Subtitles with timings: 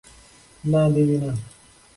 [0.63, 1.31] নাহ, দিদি না।